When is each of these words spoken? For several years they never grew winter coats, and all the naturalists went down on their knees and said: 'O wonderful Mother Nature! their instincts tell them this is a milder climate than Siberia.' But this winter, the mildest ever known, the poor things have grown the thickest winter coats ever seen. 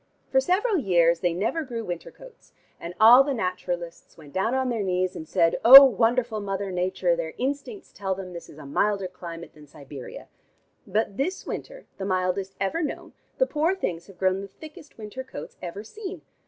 For 0.31 0.39
several 0.39 0.79
years 0.79 1.19
they 1.19 1.31
never 1.35 1.61
grew 1.61 1.83
winter 1.85 2.09
coats, 2.09 2.53
and 2.79 2.95
all 2.99 3.23
the 3.23 3.35
naturalists 3.35 4.17
went 4.17 4.33
down 4.33 4.55
on 4.55 4.69
their 4.69 4.81
knees 4.81 5.15
and 5.15 5.27
said: 5.27 5.57
'O 5.63 5.83
wonderful 5.85 6.39
Mother 6.39 6.71
Nature! 6.71 7.15
their 7.15 7.35
instincts 7.37 7.91
tell 7.93 8.15
them 8.15 8.33
this 8.33 8.49
is 8.49 8.57
a 8.57 8.65
milder 8.65 9.07
climate 9.07 9.53
than 9.53 9.67
Siberia.' 9.67 10.27
But 10.87 11.17
this 11.17 11.45
winter, 11.45 11.85
the 11.99 12.05
mildest 12.05 12.55
ever 12.59 12.81
known, 12.81 13.13
the 13.37 13.45
poor 13.45 13.75
things 13.75 14.07
have 14.07 14.17
grown 14.17 14.41
the 14.41 14.47
thickest 14.47 14.97
winter 14.97 15.23
coats 15.23 15.55
ever 15.61 15.83
seen. 15.83 16.23